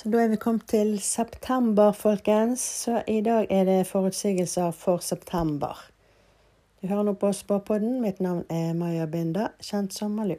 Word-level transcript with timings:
Så 0.00 0.08
da 0.08 0.22
er 0.22 0.28
vi 0.32 0.36
kommet 0.40 0.62
til 0.64 0.94
september, 1.04 1.92
folkens. 1.92 2.60
Så 2.60 3.02
i 3.06 3.18
dag 3.20 3.46
er 3.50 3.64
det 3.68 3.86
forutsigelser 3.86 4.70
for 4.72 4.98
september. 5.04 5.76
Du 6.80 6.86
hører 6.88 7.02
nå 7.02 7.12
på 7.20 7.32
Spåpodden. 7.36 7.98
Mitt 8.00 8.20
navn 8.20 8.46
er 8.48 8.72
Maja 8.72 9.04
Binda, 9.06 9.50
kjent 9.60 9.92
som 9.92 10.16
Malu. 10.16 10.38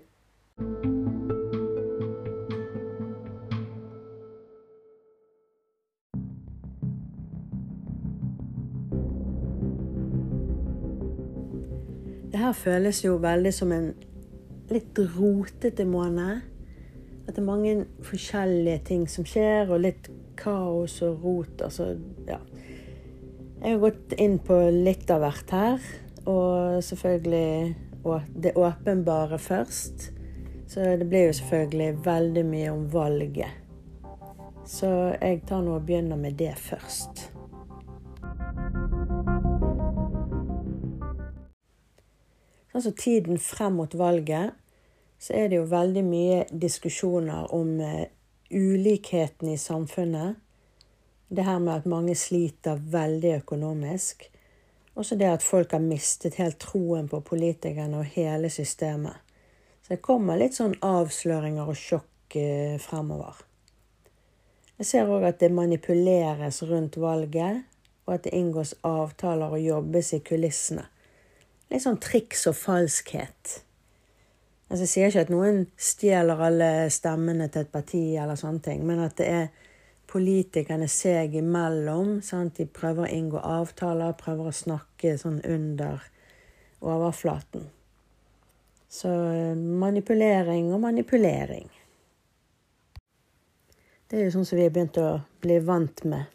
Det 12.32 12.41
her 12.41 12.57
føles 12.64 13.05
jo 13.05 13.20
veldig 13.21 13.54
som 13.54 13.78
en 13.78 13.91
litt 14.73 15.05
rotete 15.20 15.86
måned. 15.86 16.50
At 17.27 17.35
det 17.35 17.41
er 17.41 17.47
mange 17.47 17.73
forskjellige 18.03 18.81
ting 18.85 19.09
som 19.09 19.25
skjer, 19.27 19.70
og 19.70 19.83
litt 19.83 20.09
kaos 20.39 21.02
og 21.05 21.23
rot. 21.23 21.62
Altså, 21.62 21.93
ja. 22.27 22.39
Jeg 23.62 23.75
har 23.75 23.84
gått 23.84 24.16
inn 24.17 24.39
på 24.41 24.57
litt 24.73 25.12
av 25.13 25.21
hvert 25.26 25.53
her. 25.53 25.91
Og 26.29 26.81
selvfølgelig 26.85 27.76
det 28.43 28.55
åpenbare 28.57 29.38
først. 29.39 30.12
Så 30.67 30.79
det 30.98 31.09
blir 31.09 31.27
jo 31.29 31.34
selvfølgelig 31.34 32.05
veldig 32.05 32.45
mye 32.45 32.71
om 32.71 32.85
valget. 32.93 33.59
Så 34.65 34.88
jeg 35.21 35.41
tar 35.48 35.62
nå 35.65 35.76
og 35.76 35.85
begynner 35.85 36.17
med 36.17 36.38
det 36.40 36.53
først. 36.57 37.27
Altså 42.73 42.91
tiden 42.95 43.38
frem 43.38 43.73
mot 43.73 43.98
valget 43.98 44.53
så 45.21 45.34
er 45.38 45.49
det 45.49 45.59
jo 45.59 45.70
veldig 45.70 46.02
mye 46.05 46.38
diskusjoner 46.49 47.52
om 47.53 47.75
uh, 47.79 48.05
ulikheten 48.49 49.52
i 49.53 49.57
samfunnet. 49.57 50.39
Det 51.29 51.45
her 51.45 51.59
med 51.62 51.75
at 51.75 51.85
mange 51.85 52.16
sliter 52.17 52.82
veldig 52.91 53.35
økonomisk. 53.37 54.26
Også 54.98 55.15
det 55.15 55.29
at 55.29 55.46
folk 55.46 55.71
har 55.71 55.84
mistet 55.84 56.40
helt 56.41 56.59
troen 56.59 57.07
på 57.07 57.21
politikerne 57.21 58.01
og 58.01 58.09
hele 58.18 58.49
systemet. 58.49 59.21
Så 59.85 59.93
det 59.93 60.01
kommer 60.01 60.41
litt 60.41 60.57
sånn 60.57 60.76
avsløringer 60.81 61.70
og 61.70 61.77
sjokk 61.77 62.41
uh, 62.41 62.76
fremover. 62.81 63.46
Jeg 64.81 64.90
ser 64.90 65.09
òg 65.13 65.29
at 65.29 65.38
det 65.38 65.53
manipuleres 65.53 66.63
rundt 66.66 66.97
valget, 66.97 67.62
og 68.07 68.16
at 68.16 68.24
det 68.25 68.34
inngås 68.34 68.74
avtaler 68.81 69.53
og 69.53 69.62
jobbes 69.62 70.16
i 70.18 70.25
kulissene. 70.25 70.88
Litt 71.69 71.85
sånn 71.85 72.01
triks 72.01 72.47
og 72.50 72.57
falskhet. 72.57 73.62
Altså, 74.72 74.86
jeg 74.86 74.90
sier 74.90 75.09
ikke 75.09 75.24
at 75.25 75.31
noen 75.34 75.58
stjeler 75.75 76.41
alle 76.46 76.68
stemmene 76.96 77.50
til 77.52 77.66
et 77.66 77.72
parti, 77.74 78.03
eller 78.16 78.40
sånne 78.40 78.64
ting, 78.64 78.86
men 78.88 79.02
at 79.03 79.18
det 79.19 79.28
er 79.28 79.50
politikerne 80.08 80.88
seg 80.88 81.36
imellom. 81.41 82.22
Sant? 82.24 82.56
De 82.56 82.69
prøver 82.72 83.03
å 83.03 83.12
inngå 83.12 83.42
avtaler, 83.44 84.16
prøver 84.16 84.47
å 84.47 84.56
snakke 84.56 85.18
sånn 85.19 85.42
under 85.44 86.00
overflaten. 86.80 87.68
Så 88.92 89.12
eh, 89.12 89.59
manipulering 89.84 90.72
og 90.72 90.80
manipulering. 90.88 91.68
Det 94.08 94.19
er 94.19 94.30
jo 94.30 94.38
sånn 94.38 94.47
som 94.47 94.59
vi 94.59 94.69
har 94.69 94.74
begynt 94.75 95.03
å 95.03 95.18
bli 95.44 95.59
vant 95.68 96.03
med. 96.08 96.31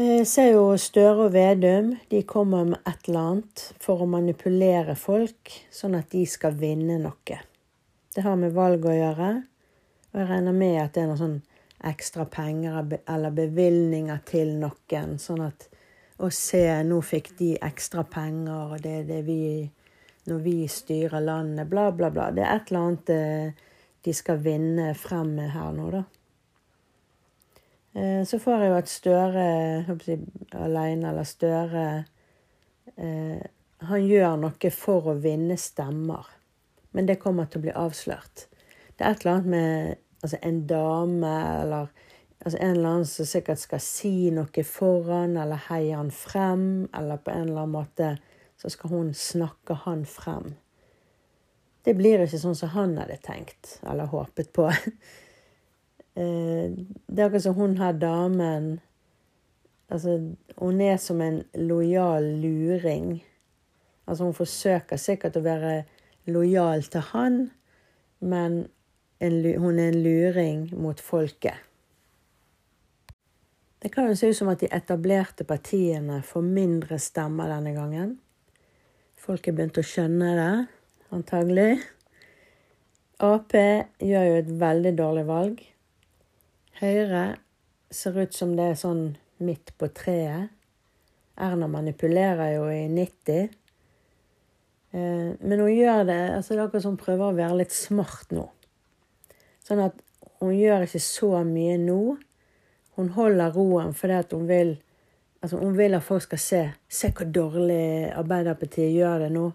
Jeg 0.00 0.24
ser 0.24 0.54
jo 0.54 0.78
Støre 0.80 1.26
og 1.26 1.34
Vedum 1.34 1.90
de 2.08 2.22
kommer 2.24 2.64
med 2.64 2.86
et 2.88 3.08
eller 3.10 3.20
annet 3.20 3.62
for 3.84 4.00
å 4.00 4.06
manipulere 4.08 4.94
folk, 4.96 5.50
sånn 5.68 5.92
at 5.98 6.06
de 6.14 6.22
skal 6.24 6.54
vinne 6.56 6.94
noe. 7.02 7.36
Det 8.08 8.22
har 8.24 8.38
med 8.40 8.54
valg 8.56 8.86
å 8.88 8.94
gjøre, 8.96 9.26
og 10.08 10.22
jeg 10.22 10.28
regner 10.30 10.56
med 10.56 10.78
at 10.80 10.94
det 10.94 11.02
er 11.02 11.10
noen 11.10 11.20
sånn 11.20 11.34
ekstra 11.90 12.24
penger 12.32 12.78
eller 13.12 13.34
bevilgninger 13.42 14.22
til 14.30 14.54
noen, 14.62 15.18
sånn 15.20 15.42
at 15.50 15.66
å 16.16 16.30
se, 16.32 16.62
nå 16.88 17.02
fikk 17.04 17.34
de 17.36 17.50
ekstra 17.68 18.06
penger, 18.08 18.72
og 18.72 18.80
det 18.86 18.94
er 19.02 19.04
det 19.10 19.20
vi 19.28 19.42
Når 20.30 20.40
vi 20.44 20.56
styrer 20.68 21.20
landet, 21.24 21.66
bla, 21.68 21.90
bla, 21.90 22.10
bla. 22.12 22.26
Det 22.30 22.42
er 22.44 22.56
et 22.56 22.68
eller 22.68 22.80
annet 22.86 23.10
eh, 23.10 23.68
de 24.04 24.12
skal 24.14 24.36
vinne 24.44 24.90
frem 24.94 25.32
med 25.34 25.48
her 25.50 25.72
nå, 25.72 25.86
da. 25.90 26.02
Eh, 27.92 28.24
så 28.24 28.38
får 28.38 28.62
jeg 28.62 28.70
jo 28.70 28.76
at 28.78 28.90
Støre 28.90 29.46
si, 30.04 30.18
alene, 30.54 31.10
eller 31.10 31.26
Støre 31.26 31.86
eh, 32.96 33.40
Han 33.90 34.06
gjør 34.06 34.36
noe 34.38 34.70
for 34.74 35.10
å 35.10 35.16
vinne 35.18 35.56
stemmer. 35.58 36.28
Men 36.94 37.06
det 37.08 37.20
kommer 37.22 37.48
til 37.48 37.62
å 37.62 37.66
bli 37.66 37.74
avslørt. 37.74 38.46
Det 38.96 39.06
er 39.06 39.14
et 39.14 39.24
eller 39.24 39.36
annet 39.38 39.50
med 39.54 39.98
altså 40.20 40.38
en 40.44 40.64
dame 40.68 41.34
eller 41.62 41.92
altså 42.44 42.58
en 42.58 42.74
eller 42.74 42.88
annen 42.90 43.08
som 43.08 43.28
sikkert 43.28 43.60
skal 43.62 43.80
si 43.84 44.14
noe 44.34 44.64
foran 44.66 45.38
eller 45.40 45.62
heie 45.68 45.96
han 45.96 46.10
frem, 46.12 46.88
eller 46.96 47.20
på 47.20 47.32
en 47.32 47.48
eller 47.48 47.62
annen 47.64 47.76
måte 47.78 48.10
så 48.60 48.68
skal 48.72 48.92
hun 48.92 49.14
snakke 49.16 49.78
han 49.86 50.04
frem. 50.08 50.52
Det 51.84 51.94
blir 51.96 52.20
ikke 52.20 52.40
sånn 52.42 52.58
som 52.58 52.74
han 52.74 52.98
hadde 53.00 53.16
tenkt 53.24 53.78
eller 53.88 54.10
håpet 54.12 54.52
på. 54.52 54.68
Eh, 56.20 56.76
det 57.08 57.18
er 57.18 57.28
akkurat 57.28 57.46
som 57.48 57.56
hun 57.56 57.78
her 57.80 57.96
damen 57.96 58.80
Altså, 59.90 60.34
hun 60.58 60.80
er 60.80 61.00
som 61.02 61.18
en 61.20 61.40
lojal 61.54 62.22
luring. 62.38 63.24
Altså, 64.06 64.24
hun 64.24 64.36
forsøker 64.38 65.00
sikkert 65.02 65.34
å 65.34 65.42
være 65.42 65.72
lojal 66.30 66.84
til 66.86 67.02
han, 67.08 67.38
men 68.20 68.60
en, 69.18 69.38
hun 69.58 69.80
er 69.82 69.90
en 69.90 69.98
luring 70.04 70.60
mot 70.78 71.00
folket. 71.02 71.58
Det 73.82 73.90
kan 73.90 74.06
jo 74.06 74.14
se 74.14 74.30
ut 74.30 74.38
som 74.38 74.52
at 74.52 74.62
de 74.62 74.70
etablerte 74.70 75.42
partiene 75.48 76.20
får 76.22 76.46
mindre 76.46 77.00
stemmer 77.02 77.50
denne 77.50 77.74
gangen. 77.74 78.12
Folk 79.18 79.48
er 79.48 79.58
begynt 79.58 79.80
å 79.80 79.86
skjønne 79.90 80.30
det, 80.38 80.54
antagelig. 81.18 81.80
Ap 83.20 83.58
gjør 83.58 84.30
jo 84.30 84.38
et 84.38 84.54
veldig 84.62 84.94
dårlig 85.02 85.26
valg. 85.28 85.66
Høyre 86.80 87.24
ser 87.92 88.16
ut 88.16 88.32
som 88.32 88.54
det 88.56 88.70
er 88.70 88.78
sånn 88.80 89.02
midt 89.44 89.74
på 89.76 89.90
treet. 89.92 90.48
Erna 91.40 91.66
manipulerer 91.68 92.54
jo 92.54 92.68
i 92.72 92.86
90. 92.88 93.50
Eh, 94.96 95.28
men 95.36 95.60
hun 95.60 95.70
gjør 95.70 96.06
det 96.08 96.18
altså 96.34 96.54
Det 96.54 96.58
er 96.58 96.64
akkurat 96.64 96.84
som 96.84 96.94
hun 96.96 97.02
prøver 97.02 97.26
å 97.26 97.36
være 97.36 97.58
litt 97.60 97.74
smart 97.76 98.32
nå. 98.34 98.46
Sånn 99.64 99.82
at 99.84 100.00
hun 100.40 100.54
gjør 100.56 100.86
ikke 100.86 101.02
så 101.04 101.30
mye 101.46 101.76
nå. 101.80 102.00
Hun 102.96 103.12
holder 103.16 103.52
roen 103.54 103.92
fordi 103.96 104.22
hun 104.32 104.48
vil 104.48 104.78
Altså, 105.40 105.56
hun 105.56 105.72
vil 105.72 105.94
at 105.96 106.04
folk 106.04 106.20
skal 106.20 106.40
se. 106.40 106.58
Se 106.84 107.08
hvor 107.16 107.24
dårlig 107.32 108.10
Arbeiderpartiet 108.12 108.90
gjør 108.92 109.22
det 109.22 109.30
nå. 109.32 109.46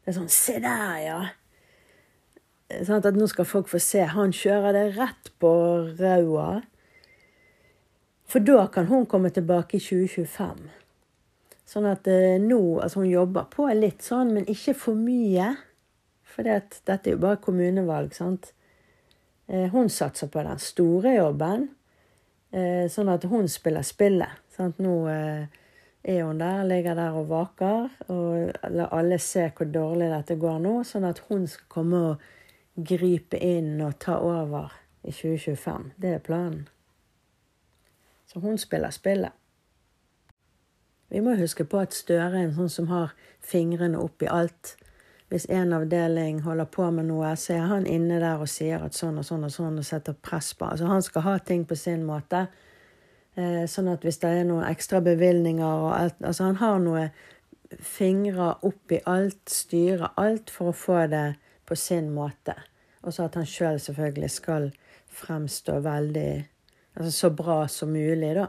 Det 0.00 0.12
er 0.12 0.16
sånn 0.16 0.30
Se 0.32 0.54
der, 0.56 0.94
ja! 1.04 1.18
Sånn 2.84 3.04
at 3.04 3.18
nå 3.18 3.28
skal 3.28 3.44
folk 3.44 3.68
få 3.68 3.80
se. 3.82 4.06
Han 4.08 4.32
kjører 4.32 4.72
det 4.72 4.86
rett 4.96 5.28
på 5.40 5.50
raua. 5.98 6.62
For 8.26 8.40
da 8.40 8.66
kan 8.72 8.86
hun 8.86 9.06
komme 9.06 9.30
tilbake 9.30 9.76
i 9.76 9.84
2025. 9.84 10.64
Sånn 11.68 11.86
at 11.88 12.08
eh, 12.10 12.36
nå 12.40 12.60
Altså, 12.80 13.02
hun 13.02 13.10
jobber 13.10 13.48
på 13.52 13.68
litt 13.76 14.04
sånn, 14.04 14.34
men 14.36 14.48
ikke 14.50 14.76
for 14.78 14.98
mye. 14.98 15.52
For 16.34 16.46
dette 16.46 16.96
er 16.96 17.14
jo 17.14 17.22
bare 17.22 17.40
kommunevalg, 17.42 18.14
sant. 18.16 18.52
Eh, 19.46 19.68
hun 19.72 19.90
satser 19.92 20.30
på 20.32 20.42
den 20.44 20.60
store 20.62 21.14
jobben, 21.18 21.68
eh, 22.52 22.86
sånn 22.90 23.12
at 23.12 23.26
hun 23.30 23.48
spiller 23.52 23.86
spillet. 23.86 24.40
Sant? 24.54 24.80
Nå 24.82 24.96
er 26.04 26.20
hun 26.22 26.38
der, 26.38 26.64
ligger 26.68 26.98
der 26.98 27.16
og 27.16 27.30
vaker, 27.30 27.88
og 28.12 28.70
la 28.74 28.88
alle 28.92 29.18
se 29.22 29.48
hvor 29.56 29.70
dårlig 29.72 30.10
dette 30.12 30.36
går 30.40 30.60
nå, 30.62 30.76
sånn 30.86 31.08
at 31.08 31.24
hun 31.30 31.46
skal 31.50 31.70
komme 31.72 32.02
og 32.10 32.28
gripe 32.76 33.40
inn 33.40 33.80
og 33.82 33.98
ta 34.02 34.18
over 34.20 34.72
i 35.02 35.12
2025. 35.12 35.92
Det 36.00 36.16
er 36.16 36.24
planen. 36.24 36.68
Så 38.34 38.40
hun 38.40 38.58
spiller 38.58 38.90
spillet. 38.90 39.32
Vi 41.08 41.20
må 41.22 41.36
huske 41.38 41.64
på 41.64 41.78
at 41.78 41.94
Støre 41.94 42.32
er 42.32 42.48
en 42.48 42.54
sånn 42.56 42.72
som 42.72 42.88
har 42.90 43.12
fingrene 43.38 44.00
oppi 44.02 44.26
alt. 44.26 44.72
Hvis 45.30 45.46
en 45.46 45.70
avdeling 45.76 46.40
holder 46.42 46.66
på 46.66 46.88
med 46.90 47.06
noe, 47.06 47.30
så 47.38 47.54
er 47.54 47.68
han 47.70 47.86
inne 47.86 48.18
der 48.18 48.42
og 48.42 48.50
sier 48.50 48.82
at 48.82 48.98
sånn 48.98 49.20
og 49.22 49.26
sånn 49.28 49.46
og 49.46 49.52
sånn 49.54 49.78
og 49.78 49.86
setter 49.86 50.16
press 50.18 50.50
på. 50.58 50.66
Altså 50.66 50.90
Han 50.90 51.06
skal 51.06 51.22
ha 51.28 51.36
ting 51.38 51.62
på 51.70 51.78
sin 51.78 52.02
måte. 52.08 52.48
Eh, 53.38 53.62
sånn 53.70 53.92
at 53.92 54.02
hvis 54.02 54.18
det 54.24 54.32
er 54.40 54.48
noen 54.48 54.66
ekstra 54.66 55.00
bevilgninger 55.02 55.86
og 55.86 55.92
alt 55.94 56.20
Altså 56.22 56.44
han 56.50 56.58
har 56.58 56.82
noe 56.82 57.08
fingre 57.82 58.52
oppi 58.66 59.00
alt, 59.10 59.42
styrer 59.50 60.18
alt 60.18 60.50
for 60.50 60.70
å 60.70 60.78
få 60.78 61.06
det 61.10 61.36
på 61.66 61.78
sin 61.78 62.10
måte. 62.14 62.54
Og 63.02 63.14
så 63.14 63.28
at 63.28 63.38
han 63.38 63.46
sjøl 63.46 63.78
selv 63.78 63.86
selvfølgelig 63.86 64.30
skal 64.30 64.68
fremstå 65.14 65.78
veldig 65.86 66.53
Altså 66.94 67.10
så 67.10 67.30
bra 67.34 67.64
som 67.68 67.90
mulig, 67.90 68.34
da. 68.36 68.46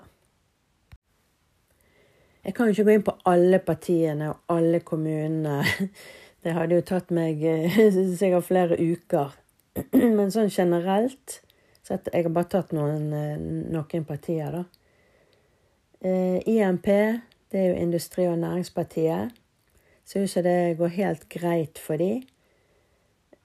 Jeg 2.46 2.54
kan 2.54 2.68
jo 2.68 2.76
ikke 2.76 2.84
gå 2.86 2.94
inn 2.94 3.06
på 3.08 3.16
alle 3.26 3.60
partiene 3.66 4.30
og 4.30 4.54
alle 4.54 4.80
kommunene. 4.86 5.64
Det 6.46 6.54
hadde 6.54 6.78
jo 6.78 6.86
tatt 6.86 7.10
meg 7.10 7.42
eh, 7.42 7.78
sikkert 8.20 8.46
flere 8.46 8.78
uker. 8.78 9.34
Men 10.18 10.30
sånn 10.32 10.52
generelt 10.54 11.40
Så 11.86 11.98
jeg 11.98 12.26
har 12.28 12.34
bare 12.34 12.50
tatt 12.50 12.72
noen, 12.74 13.10
noen 13.74 14.06
partier, 14.08 14.54
da. 14.54 14.64
IMP, 16.06 16.88
det 17.54 17.60
er 17.60 17.68
jo 17.68 17.82
Industri- 17.82 18.26
og 18.30 18.40
Næringspartiet. 18.42 19.34
Ser 20.06 20.26
ut 20.26 20.32
som 20.32 20.46
det 20.46 20.78
går 20.80 20.96
helt 20.98 21.28
greit 21.30 21.82
for 21.82 22.02
dem. 22.02 22.24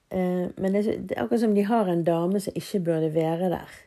Men 0.09 0.73
det 0.73 0.81
er 0.89 1.21
akkurat 1.21 1.43
som 1.43 1.53
de 1.53 1.67
har 1.69 1.89
en 1.89 2.03
dame 2.05 2.41
som 2.41 2.57
ikke 2.57 2.81
burde 2.85 3.13
være 3.13 3.49
der. 3.53 3.77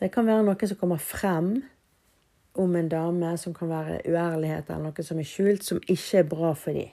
Så 0.00 0.06
det 0.06 0.14
kan 0.14 0.24
være 0.24 0.46
noe 0.46 0.66
som 0.66 0.78
kommer 0.80 0.96
frem 0.96 1.48
om 2.56 2.76
en 2.76 2.86
dame, 2.88 3.34
som 3.36 3.52
kan 3.52 3.68
være 3.68 3.98
uærlighet 4.08 4.70
eller 4.72 4.86
noe 4.86 5.04
som 5.04 5.20
er 5.20 5.28
skjult, 5.28 5.66
som 5.66 5.82
ikke 5.84 6.22
er 6.22 6.30
bra 6.30 6.54
for 6.56 6.72
dem. 6.72 6.88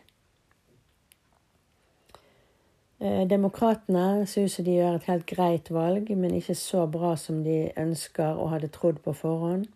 Demokratene 3.31 4.25
ser 4.27 4.49
ut 4.49 4.51
som 4.51 4.67
de 4.67 4.75
gjør 4.75 4.99
et 4.99 5.07
helt 5.07 5.25
greit 5.31 5.71
valg, 5.71 6.11
men 6.19 6.35
ikke 6.35 6.55
så 6.59 6.83
bra 6.91 7.15
som 7.15 7.39
de 7.47 7.71
ønsker 7.79 8.27
og 8.43 8.51
hadde 8.57 8.73
trodd 8.75 8.99
på 8.99 9.15
forhånd. 9.15 9.69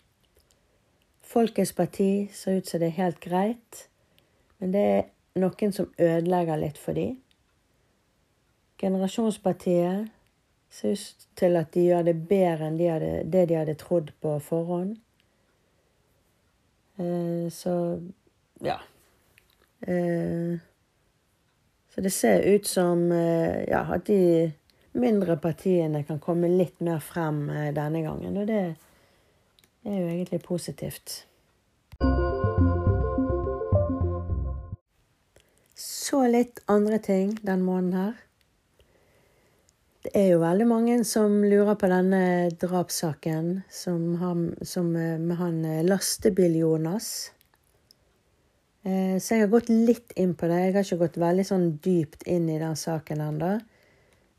Folkets 1.24 1.72
parti 1.72 2.28
ser 2.36 2.60
ut 2.60 2.68
som 2.68 2.84
det 2.84 2.92
er 2.92 3.00
helt 3.00 3.24
greit, 3.24 3.86
men 4.60 4.76
det 4.76 4.88
er 4.92 5.04
noen 5.40 5.72
som 5.72 5.88
ødelegger 5.96 6.60
litt 6.60 6.84
for 6.84 7.00
dem. 7.00 7.22
Generasjonspartiet 8.84 10.12
ser 10.72 10.96
ut 10.96 11.28
til 11.36 11.58
at 11.60 11.74
de 11.76 11.82
gjør 11.90 12.04
det 12.08 12.16
bedre 12.30 12.68
enn 12.70 12.78
de 12.80 12.88
hadde, 12.88 13.12
det 13.28 13.44
de 13.50 13.58
hadde 13.60 13.76
trodd 13.80 14.12
på 14.24 14.40
forhånd. 14.44 14.96
Så 17.52 17.74
ja. 18.62 18.78
Så 21.92 22.02
det 22.06 22.14
ser 22.14 22.46
ut 22.46 22.68
som 22.70 23.12
ja, 23.12 23.82
at 23.96 24.06
de 24.08 24.52
mindre 24.94 25.38
partiene 25.42 26.04
kan 26.08 26.20
komme 26.24 26.48
litt 26.52 26.80
mer 26.80 27.00
frem 27.04 27.48
denne 27.76 28.02
gangen. 28.06 28.38
Og 28.38 28.48
det 28.48 28.62
er 29.84 29.98
jo 29.98 30.08
egentlig 30.08 30.42
positivt. 30.46 31.26
Så 35.76 36.28
litt 36.30 36.60
andre 36.70 37.00
ting 37.02 37.40
den 37.42 37.62
måneden 37.66 37.94
her. 37.98 38.14
Det 40.02 40.10
er 40.18 40.32
jo 40.32 40.40
veldig 40.42 40.66
mange 40.66 40.94
som 41.06 41.44
lurer 41.46 41.76
på 41.78 41.86
denne 41.92 42.50
drapssaken 42.58 43.60
som 43.70 44.16
han, 44.18 44.48
som, 44.66 44.88
med 44.96 45.38
han 45.38 45.60
Lastebil-Jonas. 45.86 47.10
Så 48.82 49.36
jeg 49.36 49.44
har 49.44 49.52
gått 49.52 49.70
litt 49.70 50.16
inn 50.18 50.34
på 50.34 50.50
det. 50.50 50.58
Jeg 50.58 50.74
har 50.74 50.88
ikke 50.88 51.04
gått 51.04 51.20
veldig 51.22 51.46
sånn 51.46 51.68
dypt 51.86 52.26
inn 52.26 52.50
i 52.50 52.58
den 52.58 52.74
saken 52.82 53.22
ennå. 53.28 53.52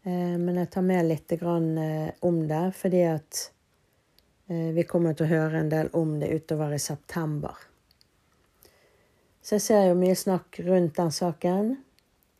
Men 0.02 0.58
jeg 0.58 0.72
tar 0.74 0.82
med 0.82 1.06
litt 1.06 1.36
om 1.46 2.40
det, 2.50 2.64
fordi 2.74 3.04
at 3.06 3.44
vi 4.50 4.82
kommer 4.82 5.14
til 5.14 5.28
å 5.28 5.34
høre 5.36 5.62
en 5.62 5.70
del 5.70 5.94
om 5.94 6.18
det 6.18 6.34
utover 6.34 6.74
i 6.74 6.82
september. 6.82 7.54
Så 9.38 9.60
jeg 9.60 9.68
ser 9.70 9.88
jo 9.92 9.98
mye 10.02 10.18
snakk 10.18 10.58
rundt 10.66 10.98
den 10.98 11.14
saken. 11.14 11.76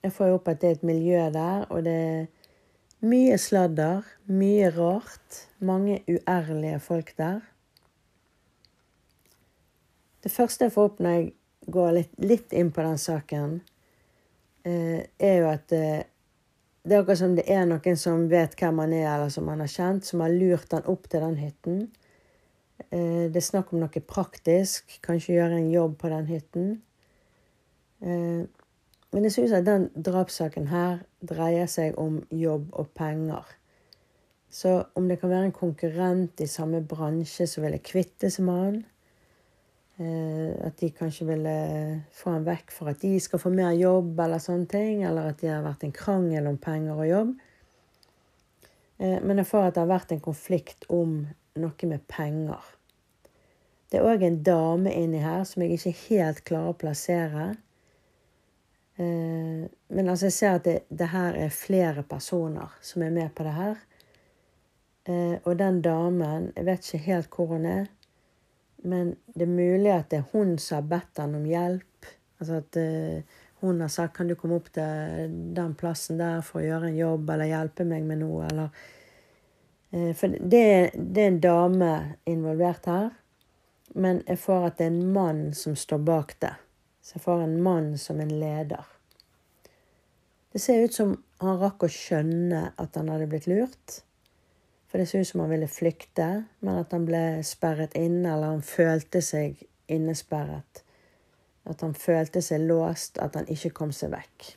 Jeg 0.03 0.11
får 0.19 0.33
jo 0.33 0.43
opp 0.43 0.51
at 0.51 0.59
det 0.59 0.73
er 0.73 0.81
et 0.81 0.89
miljø 0.91 1.23
der, 1.31 1.69
og 1.71 1.87
det 1.87 1.99
er 2.03 2.27
mye 3.03 3.39
sladder, 3.39 4.07
mye 4.31 4.71
rart. 4.75 5.47
Mange 5.63 6.01
uærlige 6.11 6.79
folk 6.83 7.13
der. 7.19 7.41
Det 10.23 10.31
første 10.31 10.67
jeg 10.67 10.75
får 10.75 10.89
opp 10.91 11.01
når 11.03 11.17
jeg 11.17 11.33
går 11.75 11.93
litt, 11.97 12.13
litt 12.23 12.55
inn 12.55 12.71
på 12.75 12.83
den 12.83 12.99
saken, 12.99 13.61
er 14.63 15.35
jo 15.39 15.49
at 15.51 15.67
det 15.71 16.95
er 16.95 17.01
akkurat 17.01 17.19
som 17.19 17.35
det 17.39 17.45
er 17.51 17.67
noen 17.67 17.99
som 17.99 18.29
vet 18.31 18.55
hvem 18.59 18.79
han 18.83 18.95
er, 18.95 19.09
eller 19.11 19.31
som 19.35 19.51
han 19.51 19.63
har 19.63 19.71
kjent, 19.71 20.07
som 20.07 20.23
har 20.23 20.35
lurt 20.35 20.75
han 20.75 20.87
opp 20.91 21.07
til 21.11 21.23
den 21.23 21.39
hytten. 21.39 21.83
Det 22.91 23.39
er 23.39 23.47
snakk 23.47 23.71
om 23.75 23.83
noe 23.83 24.03
praktisk, 24.07 24.99
kanskje 25.03 25.37
gjøre 25.37 25.59
en 25.59 25.71
jobb 25.71 25.95
på 26.01 26.11
den 26.11 26.27
hytten. 26.31 26.67
Men 29.13 29.27
jeg 29.27 29.35
syns 29.35 29.53
at 29.57 29.67
den 29.69 29.91
drapssaken 29.93 30.71
her 30.73 31.03
dreier 31.29 31.69
seg 31.69 31.99
om 32.01 32.23
jobb 32.33 32.71
og 32.73 32.89
penger. 32.97 33.45
Så 34.53 34.83
om 34.97 35.09
det 35.09 35.19
kan 35.21 35.33
være 35.33 35.49
en 35.49 35.57
konkurrent 35.57 36.41
i 36.41 36.49
samme 36.49 36.83
bransje 36.85 37.47
som 37.49 37.65
ville 37.65 37.81
kvitte 37.85 38.29
seg 38.33 38.45
med 38.45 38.59
han 38.63 38.81
At 40.67 40.81
de 40.81 40.91
kanskje 40.97 41.29
ville 41.29 41.55
få 42.17 42.35
han 42.35 42.45
vekk 42.49 42.73
for 42.75 42.91
at 42.93 43.01
de 43.05 43.15
skal 43.21 43.41
få 43.41 43.53
mer 43.53 43.73
jobb, 43.77 44.19
eller 44.21 44.41
sånne 44.43 44.69
ting. 44.69 45.05
Eller 45.09 45.31
at 45.31 45.41
det 45.41 45.53
har 45.53 45.65
vært 45.65 45.85
en 45.85 45.97
krangel 45.97 46.49
om 46.49 46.59
penger 46.61 46.97
og 46.97 47.09
jobb. 47.09 47.35
Men 48.99 49.41
jeg 49.41 49.49
får 49.49 49.69
at 49.69 49.75
det 49.77 49.83
har 49.85 49.93
vært 49.93 50.13
en 50.15 50.25
konflikt 50.25 50.89
om 50.93 51.17
noe 51.61 51.89
med 51.89 52.05
penger. 52.09 52.65
Det 53.93 54.01
er 54.01 54.09
òg 54.09 54.23
en 54.25 54.41
dame 54.41 54.93
inni 54.97 55.21
her 55.21 55.45
som 55.49 55.65
jeg 55.65 55.77
ikke 55.77 55.97
helt 56.07 56.45
klarer 56.49 56.73
å 56.73 56.81
plassere. 56.81 57.47
Men 58.99 60.09
altså, 60.09 60.27
jeg 60.27 60.33
ser 60.33 60.59
at 60.59 60.65
det, 60.65 60.79
det, 60.89 61.09
her 61.09 61.37
er 61.41 61.55
flere 61.55 62.03
personer 62.05 62.75
som 62.85 63.03
er 63.03 63.11
med 63.11 63.31
på 63.35 63.47
det 63.47 63.55
her. 63.57 63.79
Og 65.49 65.59
den 65.59 65.81
damen, 65.83 66.51
jeg 66.57 66.67
vet 66.67 66.89
ikke 66.93 67.05
helt 67.07 67.37
hvor 67.37 67.55
hun 67.55 67.65
er, 67.67 67.87
men 68.85 69.15
det 69.35 69.47
er 69.47 69.55
mulig 69.55 69.91
at 69.95 70.11
det 70.11 70.21
er 70.21 70.29
hun 70.33 70.59
som 70.61 70.77
har 70.77 70.91
bedt 70.93 71.23
han 71.23 71.35
om 71.39 71.49
hjelp. 71.49 72.11
Altså 72.39 72.61
at 72.61 72.79
hun 73.63 73.81
har 73.81 73.89
sagt 73.89 74.17
'Kan 74.17 74.29
du 74.29 74.35
komme 74.35 74.57
opp 74.57 74.73
til 74.73 75.31
den 75.57 75.75
plassen 75.75 76.19
der 76.19 76.41
for 76.41 76.61
å 76.61 76.65
gjøre 76.65 76.89
en 76.89 76.97
jobb', 76.97 77.31
eller 77.31 77.45
'hjelpe 77.45 77.85
meg 77.85 78.03
med 78.03 78.19
noe', 78.19 78.47
eller 78.51 78.69
For 80.15 80.27
det, 80.27 80.91
det 80.95 81.23
er 81.23 81.27
en 81.27 81.41
dame 81.41 82.17
involvert 82.27 82.87
her. 82.87 83.11
Men 83.95 84.23
jeg 84.27 84.39
får 84.39 84.67
at 84.67 84.79
det 84.79 84.87
er 84.87 84.91
en 84.91 85.13
mann 85.13 85.55
som 85.55 85.77
står 85.77 85.99
bak 85.99 86.33
det. 86.41 86.55
Så 87.03 87.17
jeg 87.17 87.25
får 87.25 87.43
en 87.45 87.59
mann 87.63 87.93
som 87.99 88.21
en 88.23 88.31
leder. 88.41 88.87
Det 90.53 90.61
ser 90.63 90.85
ut 90.85 90.95
som 90.95 91.17
han 91.43 91.59
rakk 91.59 91.83
å 91.83 91.91
skjønne 91.91 92.63
at 92.79 92.97
han 92.99 93.11
hadde 93.11 93.29
blitt 93.31 93.49
lurt. 93.51 94.03
For 94.87 95.01
det 95.01 95.09
ser 95.09 95.25
ut 95.25 95.31
som 95.31 95.41
han 95.41 95.51
ville 95.51 95.69
flykte, 95.73 96.29
men 96.61 96.81
at 96.83 96.93
han 96.93 97.07
ble 97.09 97.41
sperret 97.49 97.97
inne, 97.97 98.35
eller 98.35 98.55
han 98.55 98.67
følte 98.67 99.23
seg 99.25 99.63
innesperret. 99.91 100.83
At 101.65 101.81
han 101.81 101.95
følte 101.97 102.43
seg 102.45 102.67
låst, 102.69 103.17
at 103.23 103.39
han 103.39 103.49
ikke 103.51 103.73
kom 103.79 103.95
seg 103.97 104.13
vekk. 104.13 104.51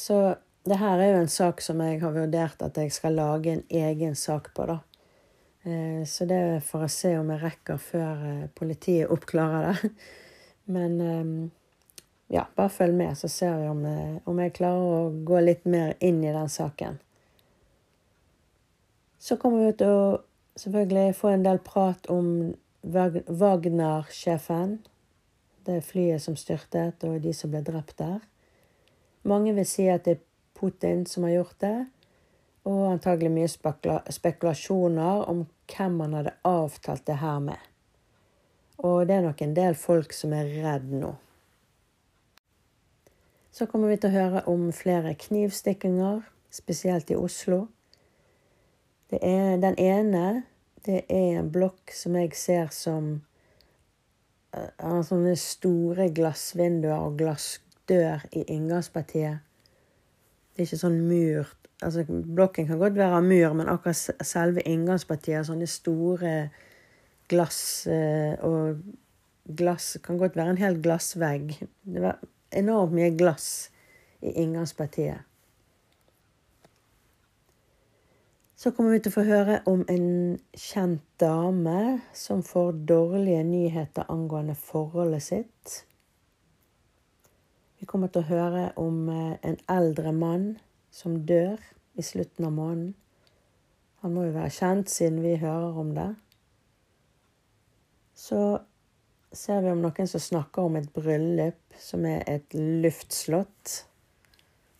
Så 0.00 0.20
det 0.64 0.78
her 0.78 1.02
er 1.02 1.10
jo 1.14 1.24
en 1.24 1.32
sak 1.32 1.60
som 1.64 1.80
jeg 1.82 1.98
har 2.00 2.14
vurdert 2.14 2.62
at 2.62 2.78
jeg 2.78 2.92
skal 2.94 3.18
lage 3.18 3.52
en 3.56 3.66
egen 3.68 4.14
sak 4.16 4.52
på, 4.54 4.68
da. 4.70 4.78
Så 5.60 6.24
det 6.24 6.62
for 6.64 6.86
å 6.86 6.88
se 6.88 7.10
om 7.20 7.28
jeg 7.34 7.42
rekker 7.42 7.80
før 7.84 8.22
politiet 8.56 9.10
oppklarer 9.12 9.66
det. 9.68 9.90
Men 10.74 10.94
ja, 12.32 12.46
bare 12.56 12.72
følg 12.72 12.96
med, 12.96 13.18
så 13.18 13.28
ser 13.28 13.58
vi 13.60 13.68
om, 13.68 13.84
om 14.24 14.40
jeg 14.40 14.54
klarer 14.56 14.86
å 15.02 15.12
gå 15.26 15.42
litt 15.44 15.68
mer 15.68 15.92
inn 16.00 16.22
i 16.24 16.32
den 16.32 16.48
saken. 16.48 16.96
Så 19.20 19.36
kommer 19.36 19.66
vi 19.66 19.72
til 19.82 19.92
å 19.92 20.04
selvfølgelig 20.56 21.16
få 21.18 21.34
en 21.34 21.44
del 21.44 21.60
prat 21.64 22.06
om 22.12 22.54
Wagner-sjefen. 22.82 24.78
Det 25.66 25.82
flyet 25.84 26.22
som 26.24 26.36
styrtet, 26.40 27.04
og 27.04 27.20
de 27.20 27.34
som 27.36 27.52
ble 27.52 27.60
drept 27.64 27.98
der. 28.00 28.20
Mange 29.28 29.52
vil 29.52 29.68
si 29.68 29.88
at 29.92 30.06
det 30.06 30.16
er 30.16 30.22
Putin 30.56 31.04
som 31.08 31.26
har 31.28 31.34
gjort 31.34 31.58
det. 31.60 31.76
Og 32.70 32.92
antagelig 32.92 33.32
mye 33.34 33.50
spekulasjoner 34.14 35.24
om 35.32 35.42
hvem 35.72 35.98
han 36.04 36.14
hadde 36.20 36.36
avtalt 36.46 37.06
det 37.08 37.18
her 37.18 37.42
med. 37.42 37.58
Og 38.80 39.08
det 39.08 39.18
er 39.18 39.26
nok 39.26 39.42
en 39.42 39.56
del 39.56 39.76
folk 39.76 40.14
som 40.16 40.32
er 40.36 40.48
redd 40.62 40.86
nå. 40.94 41.10
Så 43.50 43.66
kommer 43.66 43.90
vi 43.90 43.98
til 44.00 44.12
å 44.12 44.14
høre 44.14 44.44
om 44.48 44.68
flere 44.72 45.16
knivstikkinger, 45.18 46.22
spesielt 46.54 47.10
i 47.10 47.18
Oslo. 47.18 47.66
Er, 49.10 49.58
den 49.58 49.74
ene 49.76 50.44
det 50.86 51.02
er 51.10 51.40
en 51.40 51.50
blokk 51.52 51.92
som 51.92 52.14
jeg 52.16 52.32
ser 52.38 52.70
som 52.72 53.18
har 54.54 55.02
sånne 55.06 55.34
store 55.38 56.08
glassvinduer 56.14 56.96
og 56.96 57.18
glassdør 57.20 58.24
i 58.32 58.46
inngangspartiet. 58.54 59.42
Det 60.54 60.62
er 60.62 60.68
ikke 60.68 60.80
sånn 60.80 61.02
murt 61.04 61.59
altså 61.82 62.04
Blokken 62.08 62.66
kan 62.66 62.78
godt 62.78 62.98
være 62.98 63.20
av 63.20 63.24
mur, 63.24 63.54
men 63.56 63.68
akkurat 63.68 64.26
selve 64.26 64.64
inngangspartiet 64.68 65.48
sånne 65.48 65.68
store 65.70 66.34
glass 67.30 67.86
Og 67.86 68.80
glass 69.56 69.96
kan 70.02 70.18
godt 70.18 70.36
være 70.36 70.54
en 70.54 70.60
hel 70.60 70.78
glassvegg. 70.82 71.54
Det 71.82 72.02
var 72.02 72.20
enormt 72.52 72.94
mye 72.94 73.10
glass 73.16 73.70
i 74.20 74.32
inngangspartiet. 74.42 75.26
Så 78.60 78.74
kommer 78.76 78.92
vi 78.92 79.00
til 79.00 79.08
å 79.08 79.16
få 79.16 79.22
høre 79.24 79.60
om 79.70 79.86
en 79.88 80.08
kjent 80.52 81.04
dame 81.22 82.00
som 82.12 82.42
får 82.44 82.82
dårlige 82.90 83.40
nyheter 83.48 84.10
angående 84.12 84.52
forholdet 84.58 85.24
sitt. 85.24 85.76
Vi 87.80 87.88
kommer 87.88 88.12
til 88.12 88.20
å 88.20 88.28
høre 88.28 88.66
om 88.76 89.08
en 89.08 89.56
eldre 89.72 90.12
mann 90.12 90.50
som 90.90 91.20
dør 91.26 91.60
i 91.98 92.04
slutten 92.04 92.48
av 92.48 92.56
måneden. 92.56 92.94
Han 94.00 94.14
må 94.16 94.24
jo 94.26 94.34
være 94.36 94.52
kjent, 94.54 94.90
siden 94.90 95.20
vi 95.22 95.36
hører 95.40 95.78
om 95.82 95.92
det. 95.96 96.08
Så 98.16 98.40
ser 99.32 99.62
vi 99.64 99.70
om 99.72 99.82
noen 99.84 100.08
som 100.10 100.22
snakker 100.22 100.66
om 100.66 100.78
et 100.80 100.88
bryllup 100.94 101.80
som 101.80 102.04
er 102.08 102.24
et 102.28 102.56
luftslott. 102.56 103.80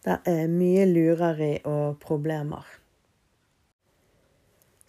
Det 0.05 0.17
er 0.29 0.49
mye 0.49 0.87
lureri 0.88 1.55
og 1.69 1.99
problemer. 2.00 2.64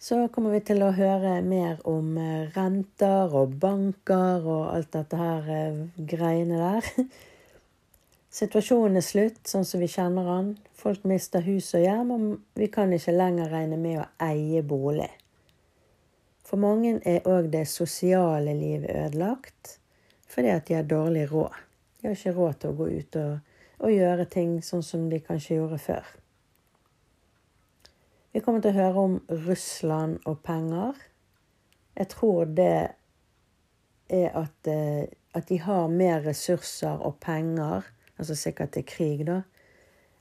Så 0.02 0.24
kommer 0.34 0.56
vi 0.56 0.62
til 0.66 0.82
å 0.82 0.94
høre 0.96 1.36
mer 1.46 1.78
om 1.86 2.16
eh, 2.18 2.48
renter 2.56 3.30
og 3.38 3.52
banker 3.62 4.42
og 4.42 4.64
alt 4.72 4.88
dette 4.96 5.20
her 5.20 5.52
eh, 5.54 5.84
greiene 6.10 6.58
der. 6.58 6.88
Situasjonen 8.32 8.96
er 8.96 9.04
slutt, 9.04 9.42
sånn 9.48 9.66
som 9.68 9.82
vi 9.82 9.90
kjenner 9.92 10.24
den. 10.24 10.54
Folk 10.78 11.04
mister 11.08 11.44
hus 11.44 11.68
og 11.76 11.84
hjem, 11.84 12.12
og 12.14 12.58
vi 12.58 12.70
kan 12.72 12.92
ikke 12.96 13.12
lenger 13.12 13.52
regne 13.52 13.76
med 13.80 14.00
å 14.00 14.08
eie 14.24 14.62
bolig. 14.64 15.10
For 16.48 16.60
mange 16.60 16.98
er 17.08 17.28
òg 17.28 17.50
det 17.52 17.66
sosiale 17.70 18.56
livet 18.56 18.90
ødelagt 18.90 19.78
fordi 20.32 20.48
at 20.48 20.64
de 20.64 20.78
har 20.78 20.86
dårlig 20.88 21.26
råd. 21.28 21.56
De 22.00 22.06
har 22.08 22.14
ikke 22.16 22.32
råd 22.32 22.54
til 22.60 22.70
å 22.70 22.76
gå 22.78 22.86
ut 22.88 23.16
og 23.20 23.32
og 23.82 23.90
gjøre 23.90 24.26
ting 24.30 24.58
sånn 24.62 24.84
som 24.86 25.08
de 25.10 25.18
kanskje 25.22 25.58
gjorde 25.58 25.78
før. 25.82 26.10
Vi 28.32 28.40
kommer 28.40 28.62
til 28.64 28.72
å 28.72 28.78
høre 28.78 29.06
om 29.06 29.16
Russland 29.46 30.22
og 30.28 30.38
penger. 30.46 30.96
Jeg 31.98 32.08
tror 32.14 32.52
det 32.56 32.76
er 34.12 34.38
at, 34.38 34.68
eh, 34.70 35.10
at 35.34 35.48
de 35.48 35.58
har 35.60 35.88
mer 35.88 36.22
ressurser 36.24 37.02
og 37.02 37.18
penger, 37.20 37.84
altså 38.18 38.36
sikkert 38.38 38.74
til 38.76 38.86
krig, 38.88 39.24
da, 39.28 39.42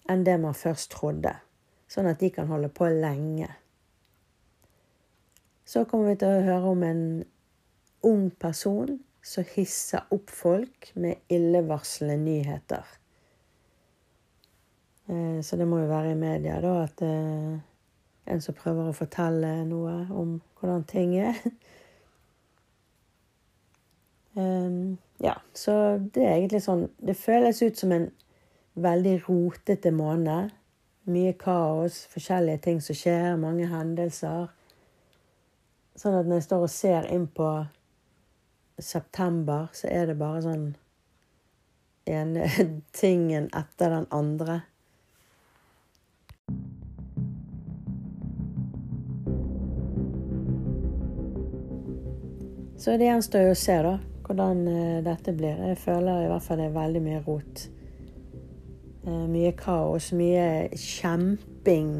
enn 0.10 0.25
det 0.27 0.38
man 0.41 0.57
først 0.57 0.91
trodde. 0.95 1.33
Sånn 1.91 2.07
at 2.07 2.21
de 2.21 2.31
kan 2.33 2.48
holde 2.48 2.69
på 2.71 2.88
lenge. 2.88 3.50
Så 5.67 5.86
kommer 5.88 6.12
vi 6.12 6.19
til 6.21 6.31
å 6.31 6.45
høre 6.45 6.71
om 6.71 6.83
en 6.83 7.03
ung 8.07 8.29
person 8.41 8.98
som 9.24 9.45
hisser 9.53 10.07
opp 10.12 10.31
folk 10.33 10.89
med 11.00 11.21
illevarslende 11.31 12.17
nyheter. 12.24 12.88
Eh, 15.12 15.41
så 15.45 15.60
det 15.60 15.67
må 15.69 15.81
jo 15.83 15.91
være 15.91 16.15
i 16.15 16.19
media, 16.19 16.57
da, 16.63 16.74
at 16.88 17.03
eh, 17.05 17.60
en 18.31 18.43
som 18.43 18.57
prøver 18.57 18.89
å 18.89 18.95
fortelle 18.95 19.53
noe 19.69 19.95
om 20.10 20.39
hvordan 20.60 20.88
ting 20.89 21.17
er. 21.19 21.38
ja, 25.21 25.35
så 25.53 25.73
det 26.13 26.23
er 26.25 26.39
egentlig 26.39 26.63
sånn 26.65 26.87
Det 26.97 27.13
føles 27.13 27.61
ut 27.61 27.77
som 27.77 27.91
en 27.93 28.07
veldig 28.81 29.19
rotete 29.27 29.91
måned. 29.93 30.49
Mye 31.11 31.33
kaos, 31.37 32.05
forskjellige 32.09 32.61
ting 32.65 32.81
som 32.81 32.97
skjer, 32.97 33.37
mange 33.37 33.67
hendelser. 33.69 34.49
Sånn 35.97 36.17
at 36.17 36.25
når 36.25 36.39
jeg 36.39 36.47
står 36.47 36.65
og 36.65 36.73
ser 36.73 37.09
inn 37.13 37.27
på 37.29 37.49
september, 38.81 39.69
så 39.77 39.91
er 39.91 40.09
det 40.09 40.17
bare 40.17 40.41
sånn 40.45 40.67
ene 42.09 42.47
tingen 43.01 43.49
etter 43.53 43.93
den 43.93 44.07
andre. 44.09 44.61
Så 52.81 52.97
det 52.97 53.11
gjenstår 53.11 53.45
jo 53.45 53.53
å 53.53 53.59
se 53.61 53.75
da, 53.85 53.99
hvordan 54.31 54.63
uh, 54.67 55.03
dette 55.05 55.33
blir. 55.35 55.59
Jeg 55.71 55.77
føler 55.77 56.23
i 56.23 56.31
hvert 56.31 56.45
fall 56.45 56.61
det 56.61 56.69
er 56.69 56.75
veldig 56.75 57.03
mye 57.03 57.21
rot. 57.27 57.63
Uh, 59.03 59.25
mye 59.29 59.51
kaos, 59.57 60.11
mye 60.15 60.45
kjemping 60.77 61.91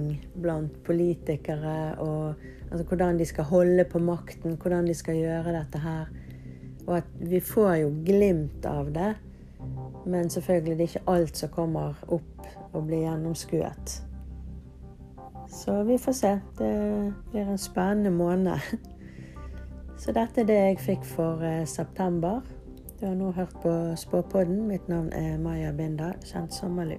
blant 0.42 0.78
politikere. 0.88 1.96
Og 2.00 2.34
altså, 2.72 2.86
hvordan 2.88 3.20
de 3.20 3.28
skal 3.28 3.50
holde 3.52 3.86
på 3.92 4.00
makten, 4.00 4.56
hvordan 4.56 4.88
de 4.88 4.96
skal 4.98 5.20
gjøre 5.20 5.58
dette 5.58 5.82
her. 5.84 6.14
Og 6.88 6.96
at 6.98 7.12
vi 7.20 7.40
får 7.40 7.76
jo 7.84 7.92
glimt 8.06 8.66
av 8.66 8.94
det. 8.96 9.12
Men 10.06 10.30
selvfølgelig 10.30 10.78
det 10.78 10.84
er 10.84 10.96
ikke 10.96 11.12
alt 11.14 11.38
som 11.38 11.52
kommer 11.54 12.00
opp 12.08 12.48
og 12.72 12.88
blir 12.88 13.04
gjennomskuet. 13.04 14.00
Så 15.52 15.84
vi 15.84 15.98
får 15.98 16.16
se. 16.16 16.32
Det 16.58 16.72
blir 17.32 17.52
en 17.52 17.58
spennende 17.58 18.12
måned. 18.12 18.58
Så 19.98 20.12
dette 20.16 20.42
er 20.42 20.50
det 20.50 20.60
jeg 20.60 20.80
fikk 20.82 21.06
for 21.06 21.44
eh, 21.46 21.66
september. 21.66 22.42
Du 23.00 23.08
har 23.08 23.16
nå 23.18 23.32
hørt 23.32 23.56
på 23.64 23.74
Spåpodden. 23.98 24.68
Mitt 24.68 24.88
navn 24.88 25.10
er 25.14 25.38
Maja 25.42 25.72
Binda, 25.74 26.14
kjent 26.26 26.54
som 26.54 26.78
Malu. 26.78 26.98